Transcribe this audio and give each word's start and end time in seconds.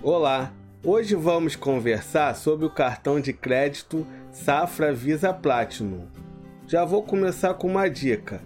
Olá! 0.00 0.54
Hoje 0.84 1.16
vamos 1.16 1.56
conversar 1.56 2.36
sobre 2.36 2.64
o 2.64 2.70
cartão 2.70 3.20
de 3.20 3.32
crédito 3.32 4.06
Safra 4.30 4.94
Visa 4.94 5.34
Platinum. 5.34 6.06
Já 6.68 6.84
vou 6.84 7.02
começar 7.02 7.54
com 7.54 7.66
uma 7.66 7.88
dica. 7.88 8.40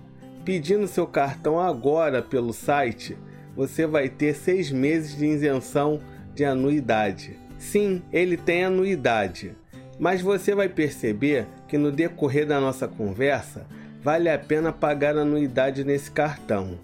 Pedindo 0.47 0.89
seu 0.89 1.07
cartão 1.07 1.61
agora 1.61 2.23
pelo 2.23 2.55
site, 2.55 3.19
você 3.55 3.87
vai 3.87 4.09
ter 4.09 4.35
seis 4.35 4.71
meses 4.71 5.15
de 5.15 5.27
isenção 5.27 6.01
de 6.35 6.43
anuidade. 6.43 7.39
Sim, 7.59 8.03
ele 8.11 8.39
tem 8.39 8.65
anuidade, 8.65 9.55
mas 10.01 10.23
você 10.23 10.55
vai 10.55 10.71
perceber 10.71 11.47
que 11.69 11.77
no 11.77 11.93
decorrer 11.93 12.47
da 12.47 12.59
nossa 12.61 12.89
conversa 12.89 13.67
vale 14.03 14.31
a 14.31 14.39
pena 14.39 14.73
pagar 14.73 15.19
anuidade 15.19 15.85
nesse 15.85 16.11
cartão. 16.11 16.79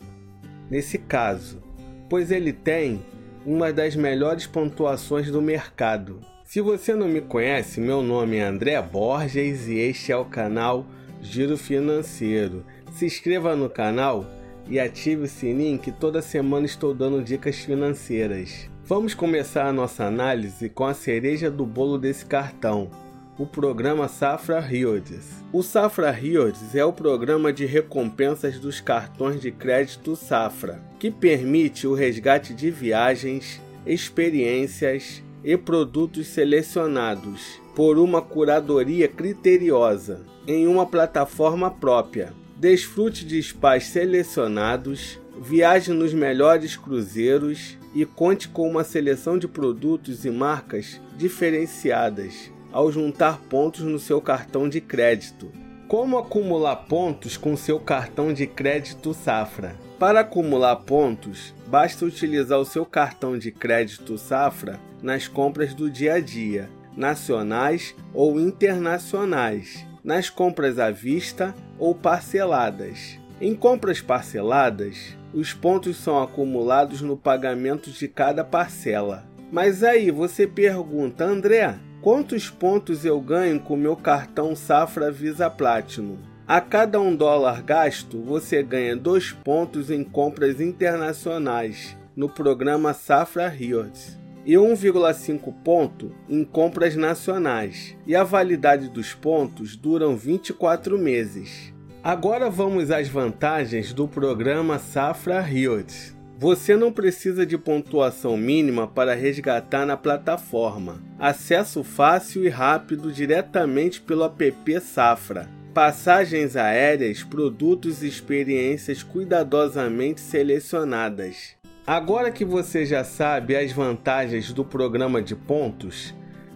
Nesse 0.70 0.98
caso, 0.98 1.62
pois 2.10 2.30
ele 2.30 2.52
tem 2.52 3.00
uma 3.48 3.72
das 3.72 3.96
melhores 3.96 4.46
pontuações 4.46 5.30
do 5.30 5.40
mercado. 5.40 6.20
Se 6.44 6.60
você 6.60 6.94
não 6.94 7.08
me 7.08 7.22
conhece, 7.22 7.80
meu 7.80 8.02
nome 8.02 8.36
é 8.36 8.42
André 8.42 8.80
Borges 8.82 9.66
e 9.68 9.78
este 9.78 10.12
é 10.12 10.16
o 10.18 10.26
canal 10.26 10.84
Giro 11.22 11.56
Financeiro. 11.56 12.62
Se 12.92 13.06
inscreva 13.06 13.56
no 13.56 13.70
canal 13.70 14.26
e 14.68 14.78
ative 14.78 15.22
o 15.22 15.26
sininho 15.26 15.78
que 15.78 15.90
toda 15.90 16.20
semana 16.20 16.66
estou 16.66 16.92
dando 16.92 17.24
dicas 17.24 17.56
financeiras. 17.56 18.68
Vamos 18.84 19.14
começar 19.14 19.66
a 19.66 19.72
nossa 19.72 20.04
análise 20.04 20.68
com 20.68 20.84
a 20.84 20.92
cereja 20.92 21.50
do 21.50 21.64
bolo 21.64 21.96
desse 21.96 22.26
cartão, 22.26 22.90
o 23.38 23.46
programa 23.46 24.08
Safra 24.08 24.58
Rewards. 24.58 25.44
O 25.52 25.62
Safra 25.62 26.10
Rewards 26.10 26.74
é 26.74 26.84
o 26.84 26.92
programa 26.92 27.52
de 27.52 27.64
recompensas 27.64 28.58
dos 28.58 28.80
cartões 28.80 29.40
de 29.40 29.52
crédito 29.52 30.16
Safra, 30.16 30.82
que 30.98 31.08
permite 31.08 31.86
o 31.86 31.94
resgate 31.94 32.52
de 32.52 32.68
viagens, 32.68 33.60
experiências 33.86 35.22
e 35.44 35.56
produtos 35.56 36.26
selecionados 36.26 37.60
por 37.76 37.96
uma 37.96 38.20
curadoria 38.20 39.06
criteriosa 39.06 40.26
em 40.44 40.66
uma 40.66 40.84
plataforma 40.84 41.70
própria. 41.70 42.34
Desfrute 42.56 43.24
de 43.24 43.40
spas 43.40 43.84
selecionados, 43.84 45.20
viaje 45.40 45.92
nos 45.92 46.12
melhores 46.12 46.76
cruzeiros 46.76 47.78
e 47.94 48.04
conte 48.04 48.48
com 48.48 48.68
uma 48.68 48.82
seleção 48.82 49.38
de 49.38 49.46
produtos 49.46 50.24
e 50.24 50.30
marcas 50.30 51.00
diferenciadas 51.16 52.50
ao 52.72 52.90
juntar 52.92 53.40
pontos 53.48 53.80
no 53.80 53.98
seu 53.98 54.20
cartão 54.20 54.68
de 54.68 54.80
crédito. 54.80 55.50
Como 55.88 56.18
acumular 56.18 56.76
pontos 56.76 57.36
com 57.36 57.56
seu 57.56 57.80
cartão 57.80 58.32
de 58.32 58.46
crédito 58.46 59.14
Safra? 59.14 59.74
Para 59.98 60.20
acumular 60.20 60.76
pontos, 60.76 61.54
basta 61.66 62.04
utilizar 62.04 62.58
o 62.58 62.64
seu 62.64 62.84
cartão 62.84 63.38
de 63.38 63.50
crédito 63.50 64.18
Safra 64.18 64.78
nas 65.02 65.26
compras 65.26 65.74
do 65.74 65.90
dia 65.90 66.14
a 66.14 66.20
dia, 66.20 66.68
nacionais 66.96 67.94
ou 68.12 68.38
internacionais, 68.38 69.86
nas 70.04 70.28
compras 70.28 70.78
à 70.78 70.90
vista 70.90 71.54
ou 71.78 71.94
parceladas. 71.94 73.18
Em 73.40 73.54
compras 73.54 74.00
parceladas, 74.00 75.16
os 75.32 75.52
pontos 75.52 75.96
são 75.96 76.22
acumulados 76.22 77.00
no 77.00 77.16
pagamento 77.16 77.90
de 77.90 78.08
cada 78.08 78.44
parcela. 78.44 79.24
Mas 79.50 79.82
aí 79.82 80.10
você 80.10 80.46
pergunta, 80.46 81.24
André, 81.24 81.78
Quantos 82.00 82.48
pontos 82.48 83.04
eu 83.04 83.20
ganho 83.20 83.58
com 83.58 83.76
meu 83.76 83.96
cartão 83.96 84.54
Safra 84.54 85.10
Visa 85.10 85.50
Platinum? 85.50 86.16
A 86.46 86.60
cada 86.60 87.00
um 87.00 87.14
dólar 87.14 87.60
gasto, 87.60 88.22
você 88.22 88.62
ganha 88.62 88.96
dois 88.96 89.32
pontos 89.32 89.90
em 89.90 90.04
compras 90.04 90.60
internacionais 90.60 91.96
no 92.14 92.28
programa 92.28 92.94
Safra 92.94 93.48
Rewards 93.48 94.16
e 94.46 94.52
1,5 94.54 95.52
ponto 95.64 96.12
em 96.28 96.44
compras 96.44 96.94
nacionais. 96.94 97.96
E 98.06 98.14
a 98.14 98.22
validade 98.22 98.88
dos 98.88 99.12
pontos 99.12 99.76
duram 99.76 100.16
24 100.16 100.96
meses. 100.96 101.74
Agora 102.02 102.48
vamos 102.48 102.92
às 102.92 103.08
vantagens 103.08 103.92
do 103.92 104.06
programa 104.06 104.78
Safra 104.78 105.40
Rewards. 105.40 106.16
Você 106.40 106.76
não 106.76 106.92
precisa 106.92 107.44
de 107.44 107.58
pontuação 107.58 108.36
mínima 108.36 108.86
para 108.86 109.12
resgatar 109.12 109.84
na 109.84 109.96
plataforma. 109.96 111.02
Acesso 111.18 111.82
fácil 111.82 112.44
e 112.44 112.48
rápido 112.48 113.10
diretamente 113.10 114.00
pelo 114.00 114.22
app 114.22 114.80
Safra. 114.80 115.48
Passagens 115.74 116.54
aéreas, 116.54 117.24
produtos 117.24 118.04
e 118.04 118.06
experiências 118.06 119.02
cuidadosamente 119.02 120.20
selecionadas. 120.20 121.56
Agora 121.84 122.30
que 122.30 122.44
você 122.44 122.86
já 122.86 123.02
sabe 123.02 123.56
as 123.56 123.72
vantagens 123.72 124.52
do 124.52 124.64
programa 124.64 125.20
de 125.20 125.34
pontos, 125.34 126.14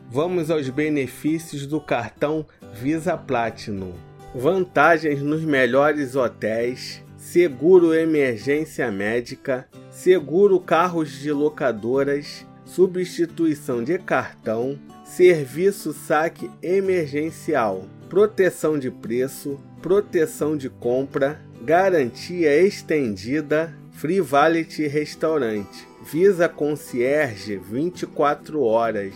vamos 0.09 0.48
aos 0.48 0.69
benefícios 0.71 1.66
do 1.66 1.81
cartão 1.81 2.47
Visa 2.72 3.16
Platinum. 3.16 3.94
Vantagens 4.32 5.21
nos 5.21 5.42
melhores 5.42 6.15
hotéis 6.15 7.03
seguro 7.22 7.94
emergência 7.94 8.91
médica, 8.91 9.69
seguro 9.91 10.59
carros 10.59 11.12
de 11.12 11.31
locadoras, 11.31 12.44
substituição 12.65 13.83
de 13.83 13.97
cartão, 13.97 14.77
serviço 15.05 15.93
saque 15.93 16.50
emergencial, 16.60 17.87
proteção 18.10 18.77
de 18.77 18.91
preço, 18.91 19.59
proteção 19.81 20.56
de 20.56 20.69
compra, 20.69 21.41
garantia 21.62 22.60
estendida, 22.60 23.72
Free 23.93 24.21
Valet 24.21 24.89
Restaurante, 24.89 25.87
Visa 26.04 26.49
Concierge 26.49 27.56
24 27.56 28.60
horas. 28.60 29.15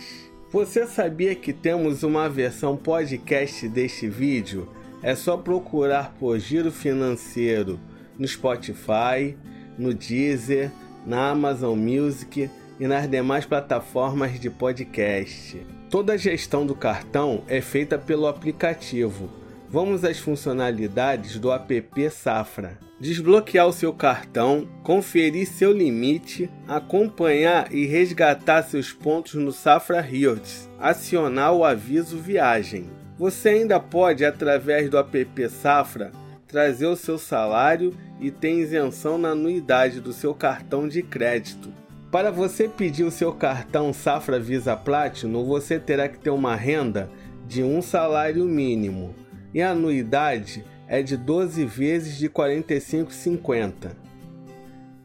Você 0.49 0.87
sabia 0.87 1.35
que 1.35 1.51
temos 1.51 2.03
uma 2.03 2.29
versão 2.29 2.77
podcast 2.77 3.67
deste 3.67 4.07
vídeo? 4.07 4.67
É 5.03 5.13
só 5.13 5.35
procurar 5.35 6.15
por 6.17 6.39
Giro 6.39 6.71
Financeiro 6.71 7.77
no 8.17 8.27
Spotify, 8.27 9.37
no 9.77 9.93
Deezer, 9.93 10.71
na 11.05 11.29
Amazon 11.29 11.77
Music 11.77 12.49
e 12.79 12.87
nas 12.87 13.09
demais 13.09 13.45
plataformas 13.45 14.39
de 14.39 14.49
podcast. 14.49 15.65
Toda 15.89 16.13
a 16.13 16.17
gestão 16.17 16.65
do 16.65 16.75
cartão 16.75 17.43
é 17.47 17.61
feita 17.61 17.97
pelo 17.97 18.27
aplicativo. 18.27 19.29
Vamos 19.69 20.03
às 20.03 20.19
funcionalidades 20.19 21.39
do 21.39 21.51
app 21.51 22.09
Safra. 22.09 22.77
Desbloquear 22.99 23.67
o 23.67 23.73
seu 23.73 23.93
cartão, 23.93 24.67
conferir 24.83 25.47
seu 25.47 25.71
limite, 25.71 26.49
acompanhar 26.67 27.73
e 27.73 27.85
resgatar 27.85 28.63
seus 28.63 28.91
pontos 28.91 29.35
no 29.35 29.51
Safra 29.51 30.01
Rewards, 30.01 30.69
acionar 30.79 31.53
o 31.53 31.63
aviso 31.63 32.17
viagem. 32.17 32.89
Você 33.17 33.49
ainda 33.49 33.79
pode, 33.79 34.25
através 34.25 34.89
do 34.89 34.97
app 34.97 35.49
Safra, 35.49 36.11
trazer 36.47 36.87
o 36.87 36.95
seu 36.95 37.17
salário 37.17 37.93
e 38.19 38.31
tem 38.31 38.59
isenção 38.59 39.17
na 39.17 39.29
anuidade 39.29 39.99
do 39.99 40.13
seu 40.13 40.33
cartão 40.33 40.87
de 40.87 41.03
crédito. 41.03 41.71
Para 42.11 42.31
você 42.31 42.69
pedir 42.69 43.03
o 43.03 43.11
seu 43.11 43.33
cartão 43.33 43.91
Safra 43.91 44.39
Visa 44.39 44.75
Platinum, 44.75 45.45
você 45.45 45.77
terá 45.77 46.07
que 46.07 46.17
ter 46.17 46.29
uma 46.29 46.55
renda 46.55 47.09
de 47.45 47.61
um 47.63 47.81
salário 47.81 48.45
mínimo 48.45 49.13
e 49.53 49.61
a 49.61 49.71
anuidade 49.71 50.63
é 50.87 51.01
de 51.01 51.17
12 51.17 51.65
vezes 51.65 52.17
de 52.17 52.27
R$ 52.27 52.33
45,50, 52.33 53.91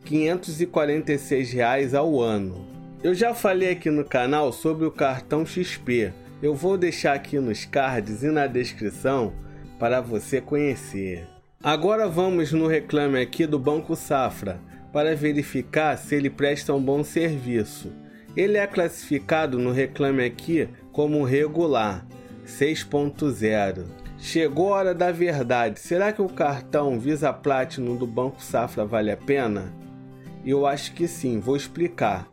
546 0.05 1.53
reais 1.53 1.95
ao 1.95 2.21
ano. 2.21 2.67
Eu 3.03 3.15
já 3.15 3.35
falei 3.35 3.73
aqui 3.73 3.91
no 3.91 4.05
canal 4.05 4.53
sobre 4.53 4.85
o 4.85 4.93
cartão 4.93 5.45
XP. 5.45 6.13
Eu 6.41 6.55
vou 6.55 6.79
deixar 6.79 7.15
aqui 7.15 7.39
nos 7.41 7.65
cards 7.65 8.23
e 8.23 8.29
na 8.29 8.47
descrição 8.47 9.33
para 9.79 10.01
você 10.01 10.41
conhecer. 10.41 11.32
Agora 11.65 12.09
vamos 12.09 12.51
no 12.51 12.67
reclame 12.67 13.21
aqui 13.21 13.47
do 13.47 13.57
Banco 13.57 13.95
Safra 13.95 14.61
para 14.93 15.15
verificar 15.15 15.97
se 15.97 16.17
ele 16.17 16.29
presta 16.29 16.75
um 16.75 16.83
bom 16.83 17.05
serviço. 17.05 17.93
Ele 18.37 18.59
é 18.59 18.67
classificado 18.67 19.61
no 19.61 19.71
reclame 19.71 20.25
aqui 20.25 20.69
como 20.91 21.23
regular 21.23 22.05
6.0. 22.45 23.85
Chegou 24.19 24.75
a 24.75 24.79
hora 24.79 24.95
da 24.95 25.13
verdade. 25.13 25.79
Será 25.79 26.13
que 26.13 26.21
o 26.21 26.29
cartão 26.29 26.99
Visa 26.99 27.33
Platinum 27.33 27.95
do 27.95 28.09
Banco 28.09 28.43
Safra 28.43 28.85
vale 28.85 29.13
a 29.13 29.17
pena? 29.17 29.73
Eu 30.45 30.67
acho 30.67 30.93
que 30.95 31.07
sim, 31.07 31.39
vou 31.39 31.55
explicar. 31.55 32.29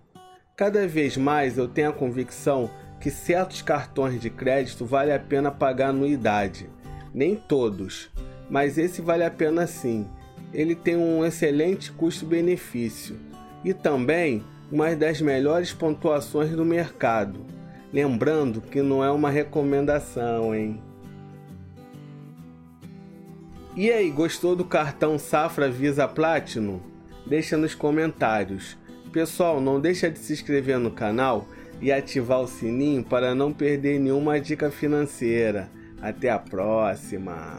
Cada 0.56 0.88
vez 0.88 1.16
mais 1.18 1.56
eu 1.56 1.68
tenho 1.68 1.90
a 1.90 1.94
convicção 1.94 2.68
que 3.00 3.12
certos 3.12 3.62
cartões 3.62 4.20
de 4.20 4.32
crédito 4.32 4.88
vale 4.88 5.14
a 5.14 5.20
pena 5.20 5.52
pagar 5.52 5.90
anuidade. 5.90 6.68
Nem 7.14 7.36
todos, 7.36 8.10
mas 8.50 8.78
esse 8.78 9.02
vale 9.02 9.24
a 9.24 9.32
pena 9.32 9.68
sim. 9.68 10.08
Ele 10.54 10.76
tem 10.76 10.96
um 10.96 11.24
excelente 11.24 11.92
custo-benefício 11.92 13.18
e 13.64 13.74
também 13.74 14.44
uma 14.72 14.96
das 14.96 15.22
melhores 15.22 15.74
pontuações 15.74 16.52
do 16.52 16.66
mercado. 16.66 17.46
Lembrando 17.92 18.62
que 18.62 18.82
não 18.82 19.04
é 19.04 19.12
uma 19.12 19.30
recomendação, 19.30 20.54
hein? 20.54 20.82
E 23.76 23.92
aí, 23.92 24.10
gostou 24.10 24.56
do 24.56 24.66
cartão 24.66 25.18
Safra 25.18 25.70
Visa 25.70 26.08
Platinum? 26.08 26.80
Deixa 27.26 27.56
nos 27.56 27.74
comentários. 27.74 28.78
Pessoal, 29.12 29.62
não 29.62 29.80
deixa 29.80 30.10
de 30.10 30.20
se 30.20 30.34
inscrever 30.34 30.78
no 30.78 30.92
canal 30.92 31.48
e 31.82 31.92
ativar 31.92 32.42
o 32.42 32.48
sininho 32.48 33.04
para 33.04 33.34
não 33.34 33.54
perder 33.54 34.00
nenhuma 34.00 34.40
dica 34.40 34.70
financeira. 34.70 35.70
Até 36.02 36.30
a 36.30 36.38
próxima! 36.38 37.58